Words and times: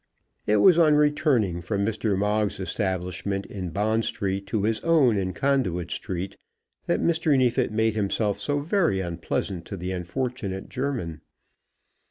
It 0.47 0.57
was 0.57 0.79
on 0.79 0.95
returning 0.95 1.61
from 1.61 1.85
Mr. 1.85 2.17
Moggs's 2.17 2.59
establishment 2.59 3.45
in 3.45 3.69
Bond 3.69 4.03
Street 4.03 4.47
to 4.47 4.63
his 4.63 4.79
own 4.79 5.15
in 5.15 5.31
Conduit 5.31 5.91
Street 5.91 6.37
that 6.87 6.99
Mr. 6.99 7.37
Neefit 7.37 7.71
made 7.71 7.93
himself 7.93 8.39
so 8.41 8.57
very 8.57 8.99
unpleasant 8.99 9.65
to 9.65 9.77
the 9.77 9.91
unfortunate 9.91 10.69
German. 10.69 11.21